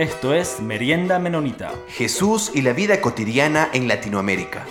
[0.00, 1.74] Esto es Merienda Menonita.
[1.88, 4.64] Jesús y la vida cotidiana en Latinoamérica.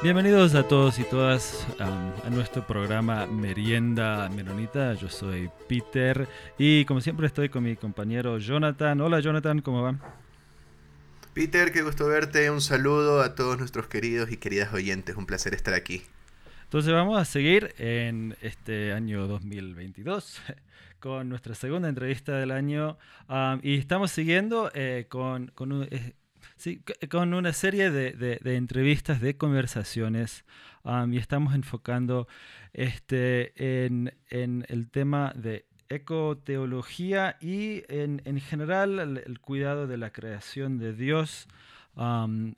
[0.00, 4.94] Bienvenidos a todos y todas a nuestro programa Merienda Menonita.
[4.94, 9.00] Yo soy Peter y como siempre estoy con mi compañero Jonathan.
[9.00, 9.98] Hola Jonathan, ¿cómo va?
[11.34, 12.48] Peter, qué gusto verte.
[12.48, 15.16] Un saludo a todos nuestros queridos y queridas oyentes.
[15.16, 16.04] Un placer estar aquí.
[16.66, 20.42] Entonces vamos a seguir en este año 2022
[20.98, 22.98] con nuestra segunda entrevista del año
[23.62, 25.52] y estamos siguiendo eh, con,
[25.88, 26.12] eh,
[27.08, 30.44] con, una serie de, entrevistas, de conversaciones
[31.08, 32.26] y estamos enfocando
[32.72, 33.52] este,
[33.86, 40.94] en, el tema de ecoteología y en, en general el, cuidado de la creación de
[40.94, 41.46] Dios,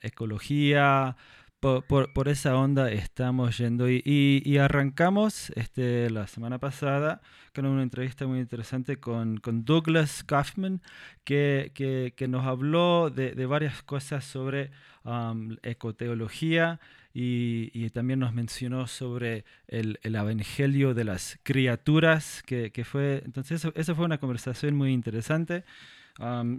[0.01, 1.19] ecología,
[1.61, 3.91] por, por, esa onda estamos yendo.
[3.91, 7.21] Y, y, arrancamos este, la semana pasada
[7.55, 10.81] con una entrevista muy interesante con, con Douglas Kaufman
[11.25, 14.71] que, que, que, nos habló de, de varias cosas sobre
[15.05, 16.79] um, ecoteología
[17.13, 23.23] y, y, también nos mencionó sobre el, el evangelio de las criaturas que, que fue
[23.25, 25.65] entonces esa fue una conversación muy interesante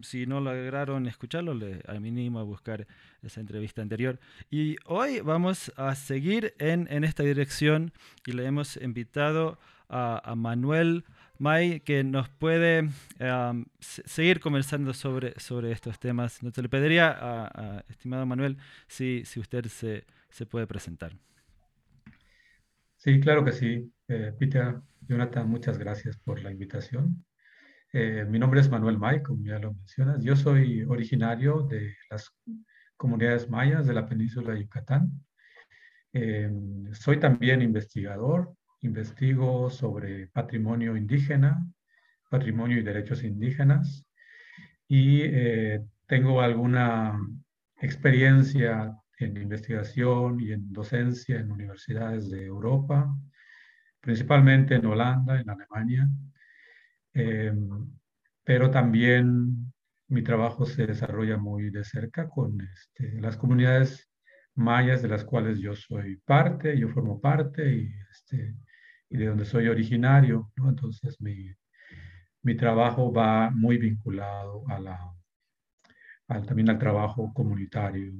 [0.04, 2.88] si no lograron escucharlo, les animo a buscar
[3.22, 4.20] esa entrevista anterior.
[4.50, 7.92] Y hoy vamos a seguir en, en esta dirección
[8.26, 11.04] y le hemos invitado a, Manuel
[11.40, 12.90] May que nos puede
[13.80, 16.38] seguir conversando sobre, sobre estos temas.
[16.38, 21.14] Entonces le pediría a, estimado Manuel si, si usted se, se puede presentar.
[22.98, 23.92] Sí, claro que sí.
[24.10, 27.24] Eh, Peter, Jonathan, muchas gracias por la invitación.
[27.92, 30.24] Eh, mi nombre es Manuel May, como ya lo mencionas.
[30.24, 32.32] Yo soy originario de las
[32.98, 35.12] comunidades mayas de la península de Yucatán.
[36.14, 36.52] Eh,
[36.94, 41.66] soy también investigador, investigo sobre patrimonio indígena,
[42.30, 44.06] patrimonio y derechos indígenas
[44.88, 47.20] y eh, tengo alguna
[47.82, 53.16] experiencia en investigación y en docencia en universidades de Europa,
[54.00, 56.08] principalmente en Holanda, en Alemania,
[57.14, 57.90] Em,
[58.44, 59.72] pero también
[60.08, 64.10] mi trabajo se desarrolla muy de cerca con este, las comunidades
[64.56, 68.56] mayas de las cuales yo soy parte, yo formo parte y, este,
[69.10, 70.52] y de donde soy originario.
[70.58, 71.52] Entonces mi,
[72.44, 75.00] mi, trabajo va muy vinculado a la,
[76.46, 78.14] también al trabajo comunitario.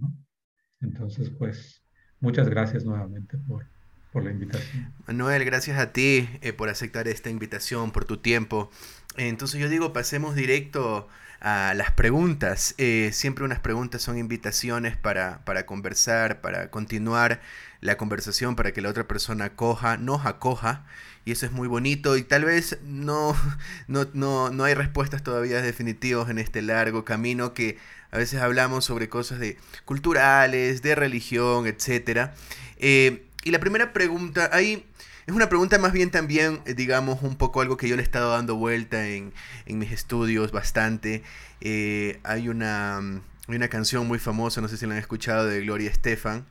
[0.82, 1.84] Entonces, pues,
[2.20, 3.66] muchas gracias nuevamente por,
[4.12, 4.94] por la invitación.
[5.08, 8.72] Manuel, gracias a ti eh, por aceptar esta invitación, por tu tiempo.
[9.18, 11.08] Entonces yo digo, pasemos directo
[11.42, 12.76] a las preguntas.
[12.78, 17.42] Eh, siempre unas preguntas son invitaciones para, para, conversar, para continuar
[17.82, 20.86] la conversación, para que la otra persona coja, nos acoja.
[21.26, 23.36] Y eso es muy bonito y tal vez no,
[23.88, 27.78] no, no, no hay respuestas todavía definitivas en este largo camino que
[28.12, 32.32] a veces hablamos sobre cosas de culturales, de religión, etc.
[32.78, 34.86] Eh, y la primera pregunta, ahí
[35.30, 38.04] es una pregunta más bien también, eh, digamos, un poco algo que yo le he
[38.04, 39.32] estado dando vuelta en,
[39.68, 41.24] mis estudios bastante.
[41.62, 45.62] Eh, hay, una, hay una canción muy famosa, no sé si la han escuchado, de
[45.62, 46.48] Gloria Estefan,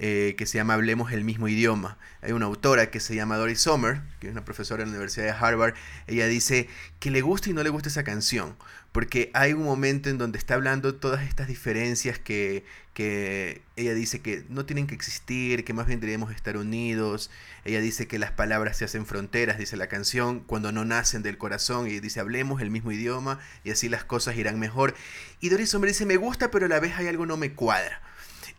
[0.00, 1.98] eh, que se llama Hablemos el mismo idioma.
[2.22, 5.26] Hay una autora que se llama Doris Sommer, que es una profesora en la Universidad
[5.26, 5.74] de Harvard.
[6.06, 6.68] Ella dice
[7.00, 8.54] que le gusta y no le gusta esa canción,
[8.92, 12.64] porque hay un momento en donde está hablando todas estas diferencias que,
[12.94, 17.28] que ella dice que no tienen que existir, que más bien deberíamos estar unidos.
[17.64, 21.38] Ella dice que las palabras se hacen fronteras, dice la canción, cuando no nacen del
[21.38, 21.88] corazón.
[21.88, 24.94] Y dice, hablemos el mismo idioma y así las cosas irán mejor.
[25.40, 28.00] Y Doris Sommer dice, me gusta, pero a la vez hay algo no me cuadra.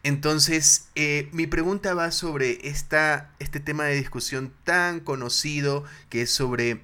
[0.04, 6.32] Entonces, eh, mi pregunta va sobre esta, este tema de discusión tan conocido que es
[6.32, 6.82] sobre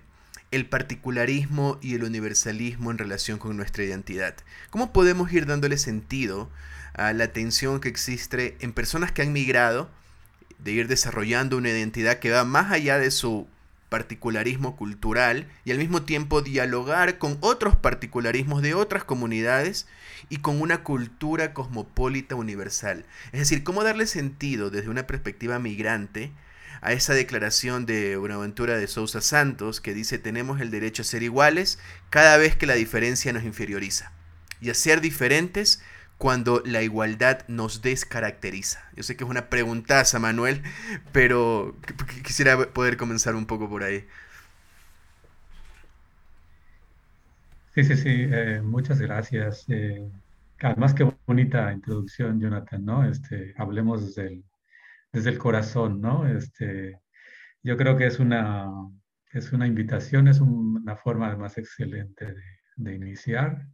[0.52, 4.36] el particularismo y el universalismo en relación con nuestra identidad.
[4.70, 6.50] ¿Cómo podemos ir dándole sentido
[6.94, 9.90] a la tensión que existe en personas que han migrado,
[10.60, 13.48] de ir desarrollando una identidad que va más allá de su
[13.96, 19.88] particularismo cultural y al mismo tiempo dialogar con otros particularismos de otras comunidades
[20.28, 23.06] y con una cultura cosmopolita universal.
[23.32, 26.34] Es decir, cómo darle sentido desde una perspectiva migrante
[26.82, 31.24] a esa declaración de Buenaventura de Sousa Santos que dice tenemos el derecho a ser
[31.24, 34.12] iguales cada vez que la diferencia nos inferioriza
[34.60, 35.82] y a ser diferentes
[36.18, 38.90] cuando la igualdad nos descaracteriza?
[38.96, 40.64] Yo sé que es una preguntaza, Manuel,
[41.12, 41.76] pero
[42.24, 44.06] quisiera poder comenzar un poco por ahí.
[47.76, 49.66] Sí, sí, sí, eh, muchas gracias.
[49.70, 50.10] Eh,
[50.62, 53.04] además, qué bonita introducción, Jonathan, ¿no?
[53.06, 54.46] Este, hablemos desde el,
[55.12, 56.28] desde el corazón, ¿no?
[56.28, 57.00] Este,
[57.64, 58.70] yo creo que es una,
[59.34, 62.42] es una invitación, es una forma más excelente de,
[62.78, 63.68] de iniciar.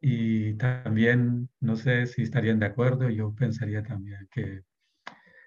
[0.00, 4.62] Y también, no sé si estarían de acuerdo, yo pensaría también que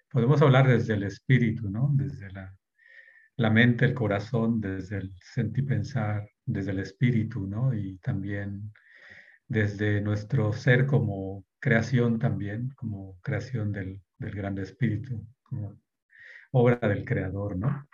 [0.10, 1.90] podemos hablar desde el espíritu, ¿no?
[1.94, 2.56] Desde la,
[3.36, 7.74] la mente, el corazón, desde el sentir pensar, desde el espíritu, ¿no?
[7.74, 8.74] Y también
[9.48, 15.80] desde nuestro ser como creación también, como creación del, del gran espíritu, como
[16.52, 17.88] obra del creador, ¿no?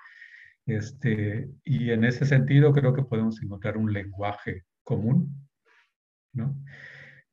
[0.66, 5.48] Este, y en ese sentido creo que podemos encontrar un lenguaje común,
[6.36, 6.56] ¿no?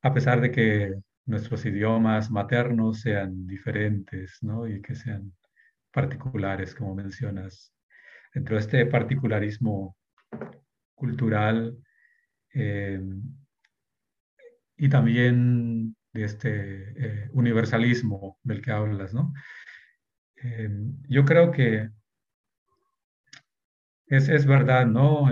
[0.01, 0.93] A pesar de que
[1.25, 4.67] nuestros idiomas maternos sean diferentes, ¿no?
[4.67, 5.33] Y que sean
[5.91, 7.73] particulares, como mencionas.
[8.33, 9.95] Dentro de este particularismo
[10.95, 11.77] cultural
[12.53, 13.01] eh,
[14.77, 19.33] y también de este eh, universalismo del que hablas, ¿no?
[20.43, 20.69] Eh,
[21.07, 21.89] yo creo que
[24.07, 25.27] es, es verdad, ¿no?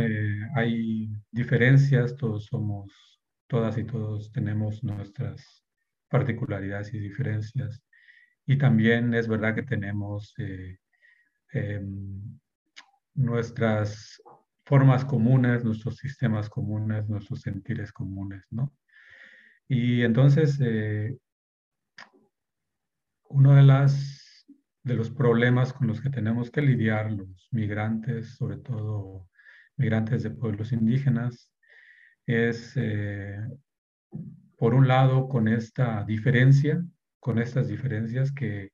[0.56, 3.11] hay diferencias, todos somos,
[3.51, 5.65] todas y todos tenemos nuestras
[6.09, 7.83] particularidades y diferencias.
[8.45, 10.77] Y también es verdad que tenemos eh,
[11.51, 12.39] em,
[13.13, 14.21] nuestras
[14.63, 18.74] formas comunes, nuestros sistemas comunes, nuestros sentires comunes, ¿no?
[19.68, 21.18] Y entonces, eh,
[23.27, 24.45] uno de, las,
[24.83, 29.27] de los problemas con los que tenemos que lidiar los migrantes, sobre todo
[29.75, 31.51] migrantes de pueblos indígenas,
[32.33, 33.38] es eh,
[34.57, 36.83] por un lado, con esta diferencia,
[37.19, 38.72] con estas diferencias que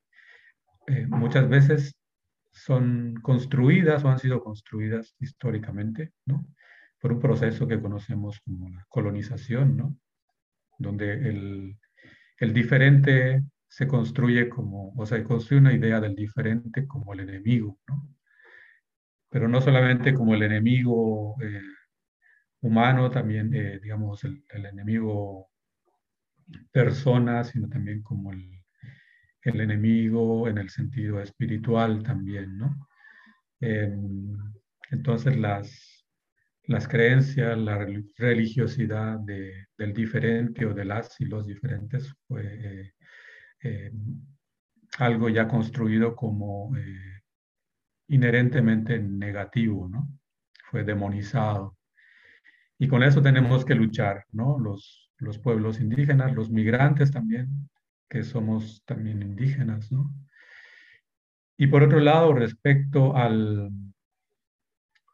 [0.86, 1.96] eh, muchas veces
[2.52, 6.46] son construidas o han sido construidas históricamente, ¿no?
[7.00, 9.96] Por un proceso que conocemos como la colonización, ¿no?
[10.78, 11.78] Donde el,
[12.38, 17.78] el diferente se construye como, o sea, construye una idea del diferente como el enemigo,
[17.88, 18.14] ¿no?
[19.30, 21.60] Pero no solamente como el enemigo eh,
[22.60, 25.50] humano, también, eh, digamos, el, enemigo
[26.72, 28.62] personas, sino también como el,
[29.42, 32.88] el enemigo en el sentido espiritual también, ¿no?
[33.60, 34.36] Em,
[34.90, 36.06] entonces las,
[36.64, 37.86] las creencias, la
[38.18, 42.92] religiosidad de, del diferente o de las y los diferentes fue eh,
[43.60, 44.20] em,
[44.98, 47.22] algo ya construido como eh,
[48.08, 50.08] inherentemente negativo, ¿no?
[50.70, 51.77] Fue demonizado.
[52.78, 54.58] Y con eso tenemos que luchar, ¿no?
[54.58, 57.68] Los, los pueblos indígenas, los migrantes también,
[58.08, 60.12] que somos también indígenas, ¿no?
[61.56, 63.70] Y por otro lado, respecto al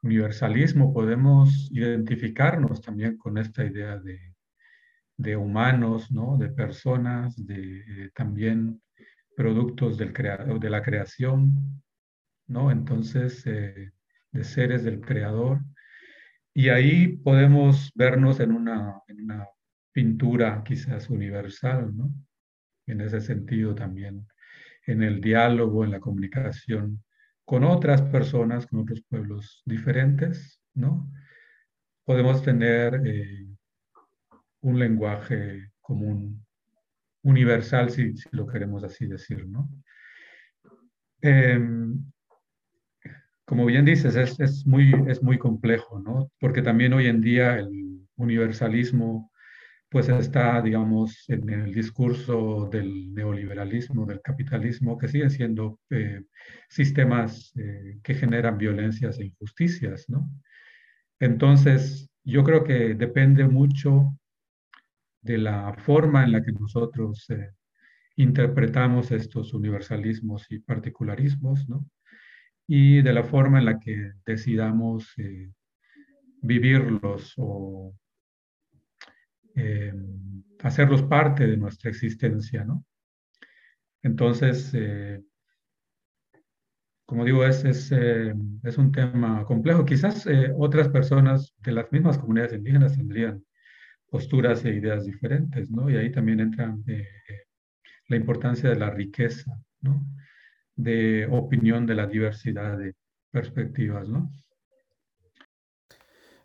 [0.03, 4.35] universalismo, podemos identificarnos también con esta idea de,
[5.17, 6.37] de humanos, ¿no?
[6.37, 8.83] De personas, de eh, también
[9.37, 11.83] productos del de la creación,
[12.47, 12.71] ¿no?
[12.71, 13.93] Entonces, eh,
[14.33, 15.61] de seres del creador.
[16.55, 19.03] Y ahí podemos vernos en una,
[19.93, 22.13] pintura quizás universal, ¿no?
[22.87, 24.27] En ese sentido también,
[24.87, 27.05] en el diálogo, en la comunicación
[27.45, 31.13] con otras personas, con otros pueblos diferentes, ¿no?
[32.05, 33.47] Podemos tener eh,
[34.63, 36.45] un lenguaje común,
[37.23, 39.69] universal, si, lo queremos así decir, ¿no?
[41.21, 42.05] Em,
[43.45, 46.31] como bien dices, es, muy, es muy complejo, ¿no?
[46.41, 49.31] Porque también hoy en día el universalismo
[49.91, 56.25] pues está, digamos, en el discurso del neoliberalismo, del capitalismo, que siguen siendo eh,
[56.69, 60.29] sistemas eh, que generan violencias e injusticias, ¿no?
[61.21, 64.19] Entonces, yo creo que depende mucho
[65.23, 67.53] de la forma en la que nosotros eh,
[68.17, 71.87] interpretamos estos universalismos y particularismos, ¿no?
[72.67, 75.15] Y de la forma en la que decidamos
[76.45, 77.95] vivirlos o
[79.57, 79.93] eh,
[80.63, 82.85] hacerlos parte de nuestra existencia, ¿no?
[84.03, 85.23] Entonces, eh,
[87.07, 89.85] como digo, es, es, eh, es, un tema complejo.
[89.85, 93.45] Quizás otras personas de las mismas comunidades indígenas tendrían
[94.11, 95.89] posturas e ideas diferentes, ¿no?
[95.89, 96.77] Y ahí también entra
[98.09, 100.07] la importancia de la riqueza, ¿no?
[100.77, 102.95] De opinión, de la diversidad de
[103.31, 104.31] perspectivas, ¿no?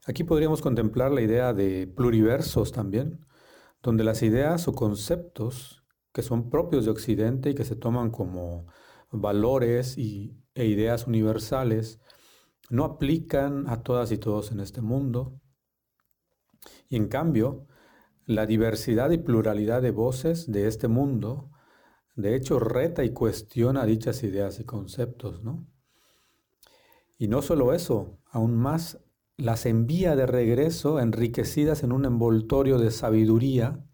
[0.06, 3.26] Aquí podríamos contemplar la idea de pluriversos también,
[3.84, 5.84] donde las ideas o conceptos
[6.14, 8.66] que son propios de Occidente y que se toman como
[9.12, 12.00] valores y, e ideas universales
[12.70, 15.40] no aplican a todas y todos en este mundo.
[16.88, 17.68] Y en cambio,
[18.26, 21.52] la diversidad y pluralidad de voces de este mundo,
[22.20, 25.66] de hecho, reta y cuestiona dichas ideas y conceptos, ¿no?
[27.18, 29.00] Y no solo eso, aún más
[29.38, 33.86] las envía de regreso enriquecidas en un envoltorio de sabiduría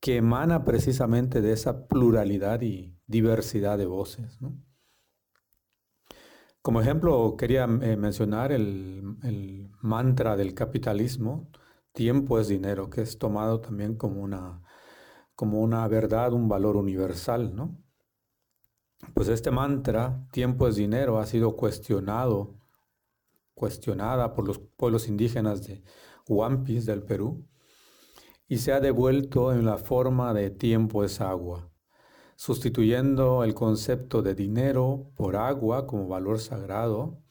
[0.00, 4.38] que emana precisamente de esa pluralidad y diversidad de voces.
[6.62, 11.50] Como ejemplo, quería eh, mencionar el, el, mantra del capitalismo,
[11.92, 14.62] tiempo es dinero, que es tomado también como una,
[15.40, 17.82] como una verdad, un valor universal, ¿no?
[19.14, 22.58] Pues este mantra, tiempo es dinero, ha sido cuestionado,
[23.54, 25.82] cuestionada por los pueblos indígenas de
[26.28, 27.48] Huampis del Perú
[28.48, 31.72] y se ha devuelto en la forma de tiempo es agua,
[32.36, 37.22] sustituyendo el concepto de dinero por agua como valor sagrado,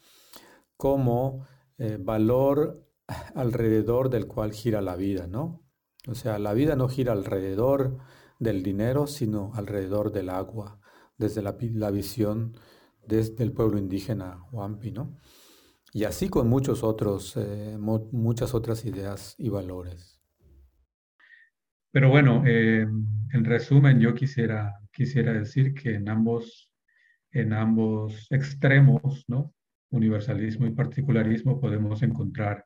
[0.77, 1.45] como
[1.77, 2.89] eh, valor
[3.35, 5.68] alrededor del cual gira la vida, ¿no?
[6.07, 7.97] O sea, la vida no gira alrededor
[8.39, 10.79] del dinero, sino alrededor del agua,
[11.17, 12.55] desde la, visión
[13.05, 15.17] desde el pueblo indígena Huampi, ¿no?
[15.91, 20.21] Y así con muchos otros, eh, muchas otras ideas y valores.
[21.91, 26.71] Pero bueno, eh, en resumen, yo quisiera, quisiera decir que en ambos,
[27.31, 29.53] en ambos extremos, ¿no?
[29.91, 32.63] universalismo y particularismo, podemos encontrar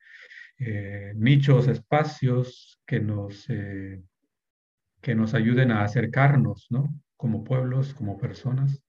[0.60, 6.93] eh, nichos, espacios que nos, que nos ayuden a acercarnos, ¿no?
[7.24, 8.83] como pueblos, como personas.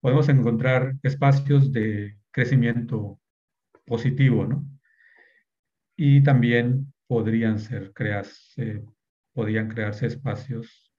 [0.00, 3.18] Podemos encontrar espacios de crecimiento
[3.86, 4.68] positivo, ¿no?
[5.96, 8.84] Y también podrían ser crearse,
[9.32, 10.92] podrían crearse espacios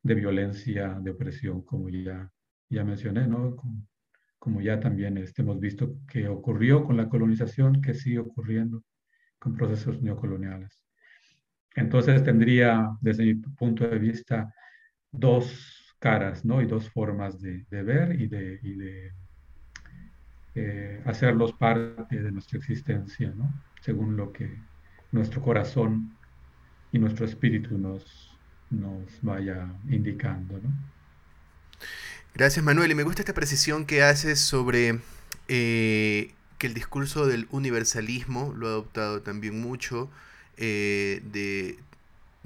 [0.00, 2.30] de violencia, de opresión, como ya,
[2.68, 3.56] ya mencioné, ¿no?
[3.56, 3.88] Como,
[4.38, 8.84] como ya también este, hemos visto que ocurrió con la colonización, que sigue ocurriendo
[9.46, 10.82] con procesos neocoloniales.
[11.76, 14.52] Entonces tendría, desde mi punto de vista,
[15.12, 16.60] dos caras, ¿no?
[16.60, 19.12] Y dos formas de, ver y de,
[20.56, 23.54] eh, hacerlos parte de nuestra existencia, ¿no?
[23.82, 24.52] Según lo que
[25.12, 26.16] nuestro corazón
[26.90, 28.36] y nuestro espíritu nos,
[28.70, 30.70] nos vaya indicando, ¿no?
[32.34, 34.98] Gracias Manuel, y me gusta esta precisión que haces sobre
[35.46, 40.10] eh, que el discurso del universalismo lo ha adoptado también mucho
[40.56, 41.78] eh, de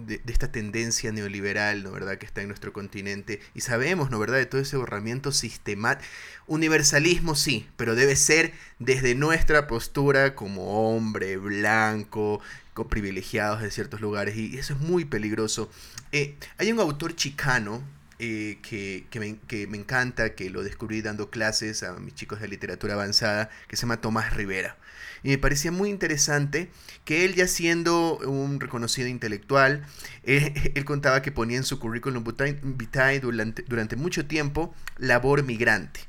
[0.06, 3.40] de, esta tendencia neoliberal, ¿no verdad?, que está en nuestro continente.
[3.54, 6.08] Y sabemos, ¿no verdad?, de todo ese borramiento sistemático.
[6.46, 12.40] Universalismo sí, pero debe ser desde nuestra postura como hombre blanco,
[12.74, 14.36] con privilegiados de ciertos lugares.
[14.36, 15.70] Y eso es muy peligroso.
[16.12, 17.82] Eh, hay un autor chicano
[18.22, 23.48] eh, que, me, encanta, que lo descubrí dando clases a mis chicos de literatura avanzada,
[23.66, 24.76] que se llama Tomás Rivera.
[25.22, 26.68] Y me parecía muy interesante
[27.06, 29.86] que él ya siendo un reconocido intelectual,
[30.24, 32.22] eh, él contaba que ponía en su currículum
[32.62, 36.00] vitae durante, mucho tiempo labor migrante.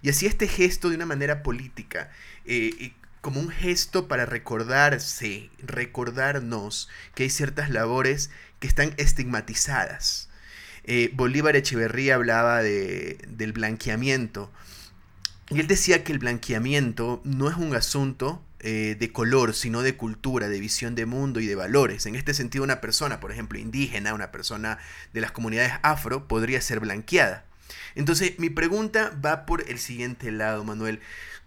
[0.00, 2.10] Y hacía este gesto de una manera política,
[2.46, 10.29] eh, como un gesto para recordarse, recordarnos que hay ciertas labores que están estigmatizadas.
[10.84, 14.50] Eh, Bolívar Echeverría hablaba de, del blanqueamiento.
[15.50, 19.96] Y él decía que el blanqueamiento no es un asunto eh, de color, sino de
[19.96, 22.06] cultura, de visión de mundo y de valores.
[22.06, 24.78] En este sentido, una persona, por ejemplo, indígena, una persona
[25.12, 27.44] de las comunidades afro, podría ser blanqueada.
[27.94, 31.00] Entonces, mi pregunta va por el siguiente lado, Manuel.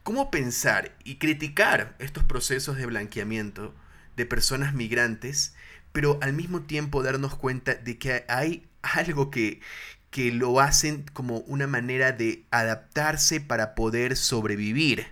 [0.04, 3.74] ¿Cómo pensar y criticar estos procesos de blanqueamiento
[4.16, 5.56] de personas migrantes,
[5.92, 9.62] pero al mismo tiempo darnos cuenta de que hay algo que,
[10.12, 15.08] que lo hacen como una manera de adaptarse para poder sobrevivir?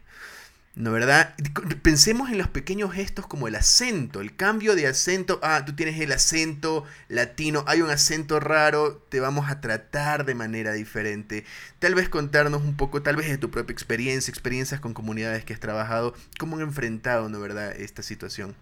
[0.74, 1.36] ¿No verdad?
[1.82, 5.40] Pensemos en los pequeños gestos como el acento, el cambio de acento.
[5.44, 10.34] Ah, tú tienes el acento latino, hay un acento raro, te vamos a tratar de
[10.34, 11.44] manera diferente.
[11.80, 15.54] Tal vez contarnos un poco, tal vez de tu propia experiencia, experiencias con comunidades que
[15.54, 18.56] has trabajado, cómo han enfrentado, ¿no verdad?, esta situación.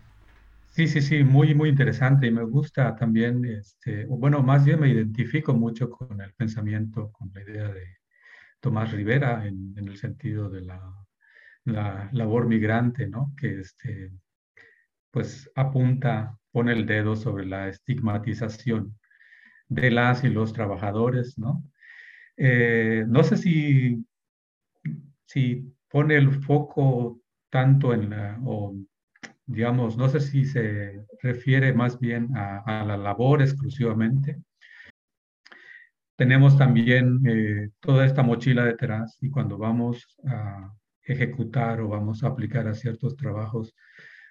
[0.79, 4.87] Sí, sí, sí, muy, muy interesante y me gusta también, este, bueno, más bien me
[4.87, 7.97] identifico mucho con el pensamiento, con la idea de
[8.61, 10.81] Tomás Rivera en el sentido de la
[11.65, 13.33] la labor migrante, ¿no?
[13.37, 14.13] Que este,
[15.11, 18.97] pues apunta, pone el dedo sobre la estigmatización
[19.67, 21.61] de las y los trabajadores, ¿no?
[22.37, 24.05] Eh, no sé si,
[25.25, 28.39] si pone el foco tanto en la,
[29.49, 34.37] digamos, no sé si se refiere más bien a, la labor exclusivamente.
[36.15, 42.27] Tenemos también eh, toda esta mochila detrás y cuando vamos a, ejecutar o vamos a
[42.27, 43.73] aplicar a ciertos trabajos.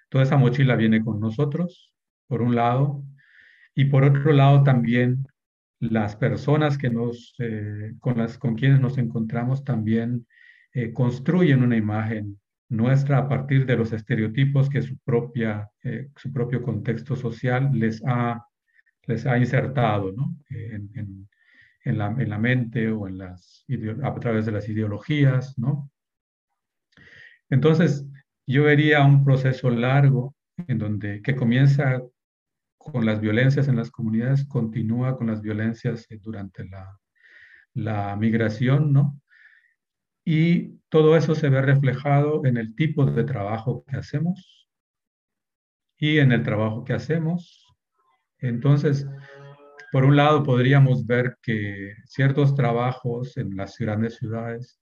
[0.07, 1.93] Toda esa mochila viene con nosotros,
[2.27, 3.03] por un lado,
[3.75, 5.27] y por otro lado también
[5.81, 10.25] las personas que nos, eh, con, las, con quienes nos encontramos también
[10.73, 16.31] eh, construyen una imagen nuestra a partir de los estereotipos que su, propia, eh, su
[16.31, 18.45] propio contexto social les ha,
[19.07, 20.35] les ha insertado ¿no?
[20.49, 21.29] en, en,
[21.83, 23.65] en, la, en, la, mente o en las,
[24.03, 25.57] a través de las ideologías.
[25.57, 25.91] ¿no?
[27.49, 28.05] Entonces,
[28.45, 30.35] yo vería un proceso largo
[30.67, 32.01] en donde que comienza
[32.77, 36.97] con las violencias en las comunidades, continúa con las violencias durante la,
[37.73, 39.19] la migración, ¿no?
[40.31, 44.69] Y todo eso se ve reflejado en el tipo de trabajo que hacemos
[45.97, 47.65] y en el trabajo que hacemos.
[48.37, 49.07] Entonces,
[49.91, 54.79] por un lado, podríamos ver que ciertos trabajos en las grandes ciudades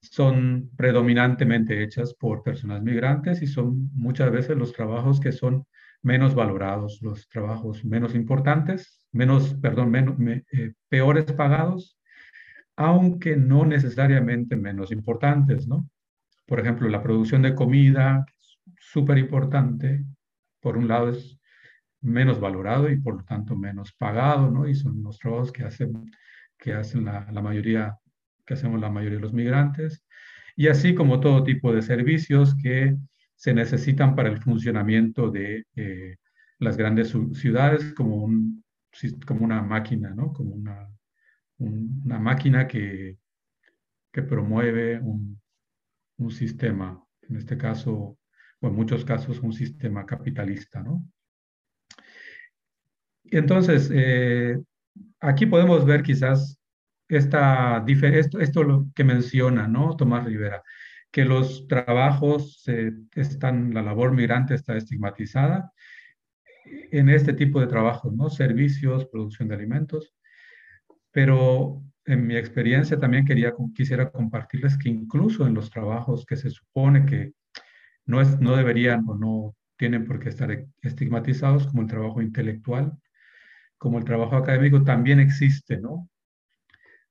[0.00, 5.64] son predominantemente hechas por personas migrantes y son muchas veces los trabajos que son
[6.02, 10.16] menos valorados, los trabajos menos importantes, menos, perdón, menos,
[10.50, 11.96] eh, peores pagados
[12.76, 15.88] aunque no necesariamente menos importantes, ¿no?
[16.46, 18.26] Por ejemplo, la producción de comida,
[18.78, 20.04] súper importante,
[20.60, 21.38] por un lado es
[22.02, 24.68] menos valorado y por lo tanto menos pagado, ¿no?
[24.68, 26.10] Y son los trabajos que hacen,
[26.58, 27.96] que hacen la, mayoría,
[28.44, 30.04] que hacemos la mayoría de los migrantes.
[30.54, 32.96] Y así como todo tipo de servicios que
[33.34, 36.16] se necesitan para el funcionamiento de eh,
[36.58, 38.64] las grandes ciudades como, un,
[39.26, 40.32] como una máquina, ¿no?
[40.32, 40.88] Como una
[41.58, 43.18] una máquina que,
[44.12, 45.40] que promueve un,
[46.18, 48.18] un, sistema, en este caso,
[48.60, 51.04] o en muchos casos, un sistema capitalista, ¿no?
[53.24, 54.58] Entonces, eh,
[55.20, 56.58] aquí podemos ver quizás
[57.08, 59.96] esta, esto, esto lo que menciona, ¿no?
[59.96, 60.62] Tomás Rivera,
[61.10, 62.64] que los trabajos
[63.14, 65.72] están, la labor migrante está estigmatizada
[66.64, 68.28] en este tipo de trabajos, ¿no?
[68.28, 70.15] Servicios, producción de alimentos,
[71.16, 76.50] pero en mi experiencia también quería, quisiera compartirles que incluso en los trabajos que se
[76.50, 77.32] supone que
[78.04, 80.50] no, es, no deberían o no tienen por qué estar
[80.82, 82.92] estigmatizados, como el trabajo intelectual,
[83.78, 86.06] como el trabajo académico, también existe, ¿no?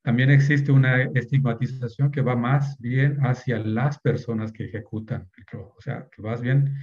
[0.04, 5.74] También existe una estigmatización que va más bien hacia las personas que ejecutan el trabajo,
[5.80, 6.76] o sea, que más bien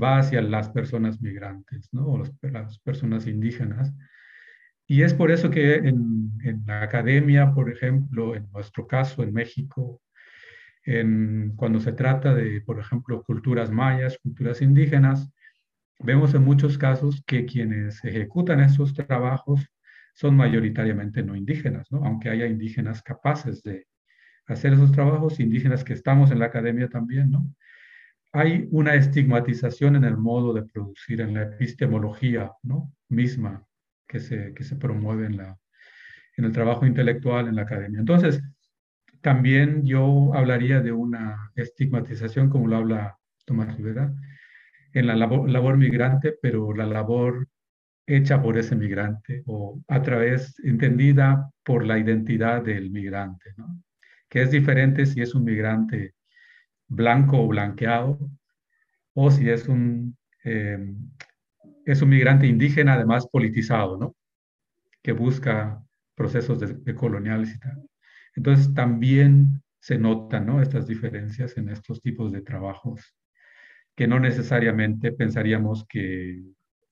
[0.00, 2.06] va hacia las personas migrantes, ¿no?
[2.06, 3.94] O las personas indígenas,
[4.86, 6.32] y es por eso que en,
[6.66, 10.00] la academia, por ejemplo, en nuestro caso en México,
[11.56, 15.28] cuando se trata de, por ejemplo, culturas mayas, culturas indígenas,
[15.98, 19.68] vemos en muchos casos que quienes ejecutan esos trabajos
[20.14, 23.86] son mayoritariamente no indígenas, aunque haya indígenas capaces de
[24.46, 27.52] hacer esos trabajos, indígenas que estamos en la academia también, ¿no?
[28.32, 32.92] Hay una estigmatización en el modo de producir, en la epistemología ¿no?
[33.08, 33.66] misma
[34.06, 35.58] que se, que se promueve en, la,
[36.36, 38.00] en el trabajo intelectual en la academia.
[38.00, 38.42] Entonces,
[39.20, 44.12] también yo hablaría de una estigmatización, como lo habla Tomás Rivera,
[44.92, 47.48] en la labor, labor migrante, pero la labor
[48.06, 53.54] hecha por ese migrante o a través, entendida por la identidad del migrante,
[54.28, 56.14] que es diferente si es un migrante
[56.86, 58.30] blanco o blanqueado
[59.14, 60.78] o si es un eh,
[61.86, 64.16] es un migrante indígena, además politizado, ¿no?
[65.02, 65.82] Que busca
[66.16, 67.88] procesos de, y tal.
[68.34, 70.60] Entonces también se notan, ¿no?
[70.60, 73.14] Estas diferencias en estos tipos de trabajos
[73.94, 76.42] que no necesariamente pensaríamos que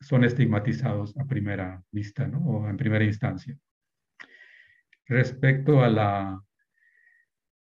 [0.00, 2.38] son estigmatizados a primera vista, ¿no?
[2.38, 3.58] O en primera instancia.
[5.06, 6.40] Respecto a la,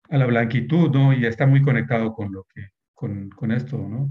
[0.10, 1.14] a la blanquitud, ¿no?
[1.14, 4.10] Y está muy conectado con lo que, con, con esto, ¿no?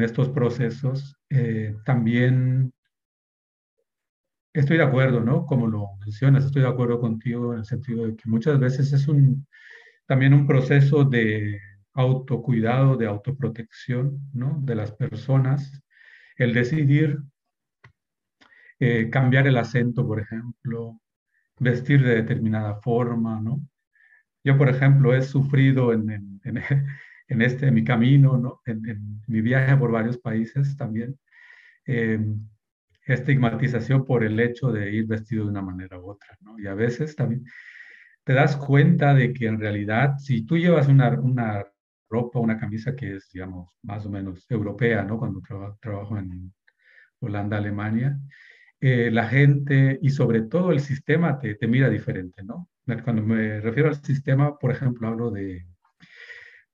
[0.00, 2.72] Estos procesos, eh, también
[4.52, 5.46] estoy de acuerdo, ¿no?
[5.46, 9.06] Como lo mencionas, estoy de acuerdo contigo en el sentido de que muchas veces es
[9.06, 9.46] un,
[10.06, 11.60] también un proceso de
[11.94, 14.58] autocuidado, de autoprotección, ¿no?
[14.62, 15.82] De las personas,
[16.36, 17.18] el decidir
[18.80, 21.00] eh, cambiar el acento, por ejemplo,
[21.58, 23.60] vestir de determinada forma, ¿no?
[24.44, 26.58] Yo, por ejemplo, he sufrido en, en, en
[27.28, 28.62] este, mi camino, ¿no?
[28.66, 31.18] en, mi viaje por varios países también,
[31.86, 32.18] eh,
[33.06, 36.58] estigmatización por el hecho de ir vestido de una manera u otra, ¿no?
[36.58, 37.44] Y a veces también
[38.24, 41.64] te das cuenta de que en realidad, si tú llevas una, una
[42.10, 45.18] ropa, una camisa que es, digamos, más o menos europea, ¿no?
[45.18, 45.40] Cuando
[45.80, 46.52] trabajo en
[47.20, 48.18] Holanda, Alemania,
[48.80, 52.68] eh, la gente y sobre todo el sistema te, te mira diferente, ¿no?
[53.04, 55.66] Cuando me refiero al sistema, por ejemplo, hablo de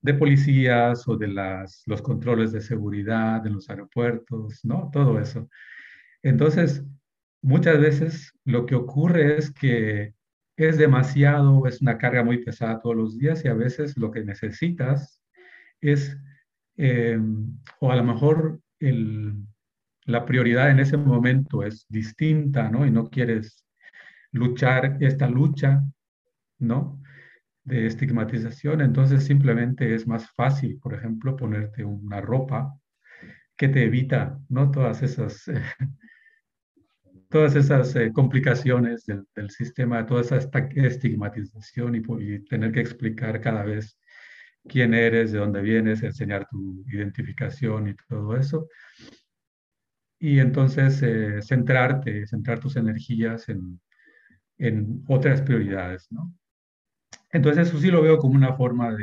[0.02, 4.90] de policías o de las, los controles de seguridad en los aeropuertos, ¿no?
[4.92, 5.48] Todo eso.
[6.22, 6.84] Entonces,
[7.40, 10.14] muchas veces lo que ocurre es que
[10.56, 14.24] es demasiado, es una carga muy pesada todos los días y a veces lo que
[14.24, 15.22] necesitas
[15.80, 16.16] es,
[16.76, 17.18] eh,
[17.80, 18.60] o a lo mejor
[20.04, 22.86] la prioridad en ese momento es distinta, ¿no?
[22.86, 23.64] Y no quieres
[24.32, 25.82] luchar esta lucha,
[26.58, 27.00] ¿no?
[27.64, 32.76] De estigmatización, entonces simplemente es más fácil, por ejemplo, ponerte una ropa
[33.56, 34.70] que te evita, ¿no?
[34.70, 35.44] Todas esas...
[37.32, 43.98] todas esas eh, complicaciones del, sistema, toda esa estigmatización y, tener que explicar cada vez
[44.68, 48.68] quién eres, de dónde vienes, enseñar tu identificación y todo eso.
[50.18, 53.80] Y entonces eh, centrarte, centrar tus energías en,
[54.58, 56.32] en, otras prioridades, ¿no?
[57.32, 58.94] Entonces eso sí lo veo como una forma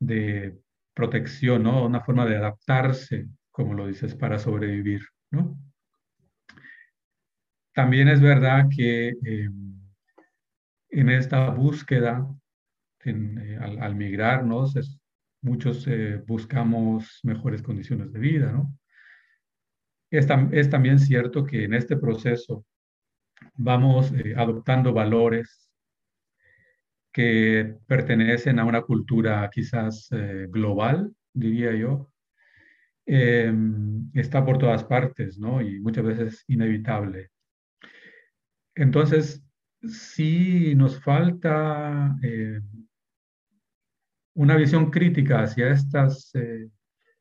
[0.00, 0.58] de,
[0.92, 1.86] protección, ¿no?
[1.86, 5.56] Una forma de adaptarse, como lo dices, para sobrevivir, ¿no?
[7.72, 9.48] También es verdad que eh,
[10.90, 12.28] en esta búsqueda,
[13.04, 15.00] eh, al, migrarnos,
[15.42, 18.76] muchos eh, buscamos mejores condiciones de vida, ¿no?
[20.10, 22.64] Es, es, también cierto que en este proceso
[23.56, 25.64] vamos adoptando valores
[27.14, 30.08] que pertenecen a una cultura quizás
[30.50, 32.10] global, diría yo,
[33.06, 35.62] está por todas partes, ¿no?
[35.62, 37.30] Y muchas veces inevitable.
[38.74, 39.44] Entonces,
[39.88, 42.60] sí nos falta eh,
[44.34, 46.68] una visión crítica hacia estas eh,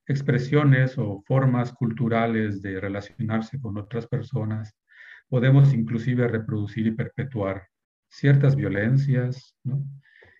[0.07, 4.75] expresiones o formas culturales de relacionarse con otras personas.
[5.29, 7.67] Podemos inclusive reproducir y perpetuar
[8.13, 9.55] ciertas violencias,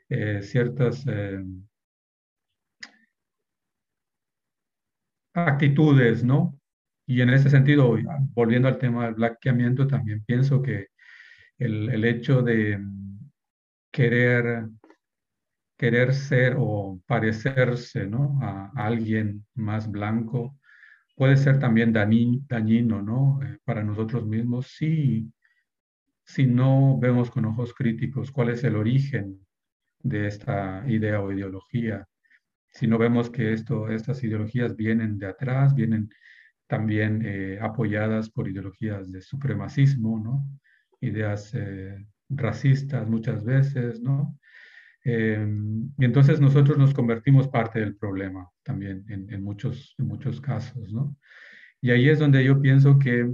[0.10, 1.06] eh, ciertas
[5.34, 6.60] actitudes, ¿no?
[7.08, 7.98] Y en ese sentido,
[8.34, 10.88] volviendo al tema del blanqueamiento, también pienso que
[11.58, 12.80] el, hecho de
[13.92, 14.68] querer,
[15.78, 18.40] querer ser o parecerse ¿no?
[18.42, 20.58] a, alguien más blanco
[21.16, 23.40] puede ser también dañino, ¿no?
[23.44, 25.32] Eh, para nosotros mismos si,
[26.26, 29.46] si no vemos con ojos críticos cuál es el origen
[30.00, 32.08] de esta idea o ideología,
[32.72, 36.10] si no vemos que esto, estas ideologías vienen de atrás, vienen
[36.68, 40.46] también eh, apoyadas por ideologías de supremacismo, ¿no?
[41.04, 44.38] ideas eh, racistas muchas veces, ¿no?
[45.04, 50.94] Em, y entonces nosotros nos convertimos parte del problema también en, muchos, en muchos casos,
[50.94, 51.18] ¿no?
[51.82, 53.30] Y ahí es donde yo pienso que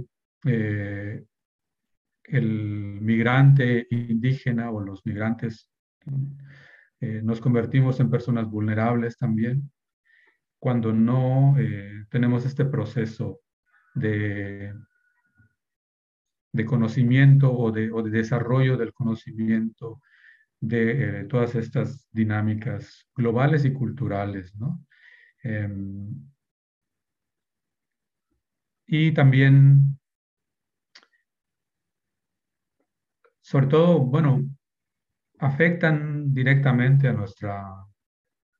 [0.46, 1.24] eh,
[2.30, 5.70] el migrante indígena o los migrantes
[7.00, 9.70] eh, nos convertimos en personas vulnerables también
[10.58, 11.56] cuando no
[12.10, 13.40] tenemos este proceso
[13.94, 14.74] de
[16.52, 20.02] de conocimiento o de, desarrollo del conocimiento
[20.60, 24.84] de eh, todas estas dinámicas globales y culturales, ¿no?
[25.42, 26.10] Em,
[28.86, 29.99] y también,
[33.50, 34.48] sobre todo, bueno,
[35.40, 37.84] afectan directamente a nuestra,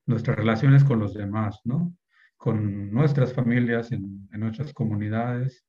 [0.06, 1.94] nuestras relaciones con los demás, ¿no?
[2.36, 5.64] Con nuestras familias, en, nuestras comunidades,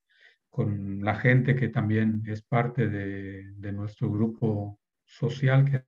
[0.50, 5.86] con la gente que también es parte de, nuestro grupo social, que a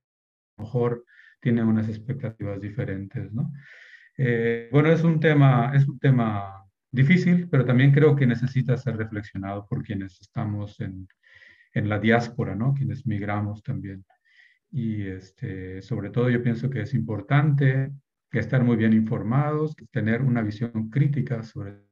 [0.57, 1.03] lo mejor
[1.41, 3.51] tiene unas expectativas diferentes, ¿no?
[4.17, 8.95] Eh, bueno, es un, tema, es un tema difícil, pero también creo que necesita ser
[8.95, 11.05] reflexionado por quienes estamos en,
[11.75, 12.73] en la diáspora, ¿no?
[12.73, 14.03] Quienes migramos también.
[14.71, 17.91] Y este, sobre todo yo pienso que es importante
[18.31, 21.83] estar muy bien informados, tener una visión crítica sobre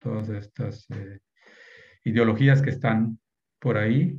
[0.00, 1.18] todas estas eh,
[2.04, 3.18] ideologías que están
[3.58, 4.18] por ahí,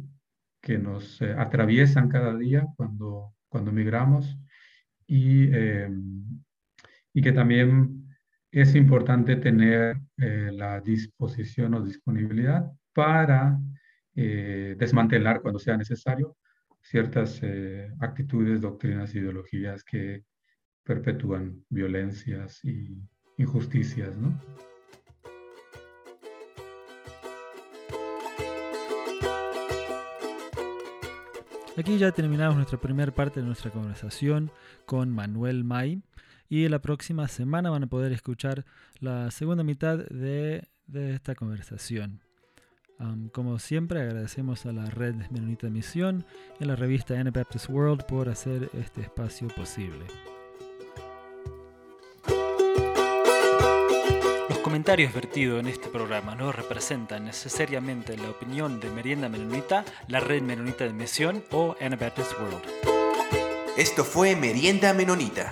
[0.62, 4.38] que nos eh, atraviesan cada día cuando, cuando migramos
[5.08, 5.90] y, eh,
[7.14, 8.04] y que también
[8.54, 13.60] es importante tener eh, la disposición o disponibilidad para
[14.16, 16.38] desmantelar cuando sea necesario
[16.82, 17.42] ciertas
[18.00, 20.24] actitudes, doctrinas, ideologías que
[20.84, 22.98] perpetúan violencias y
[23.38, 24.16] injusticias.
[31.76, 34.52] Aquí ya terminamos nuestra primera parte de nuestra conversación
[34.86, 36.04] con Manuel May
[36.48, 38.64] y la próxima semana van a poder escuchar
[39.00, 42.22] la segunda mitad de, esta conversación.
[43.32, 46.26] Como siempre agradecemos a la red Menonita Misión
[46.60, 50.06] y a la revista Anabaptist World por hacer este espacio posible.
[54.64, 60.42] comentarios vertidos en este programa no representan necesariamente la opinión de Merienda Menonita, la Red
[60.42, 62.64] Menonita de Misión o Anabaptist World.
[63.78, 65.52] Esto fue Merienda Menonita.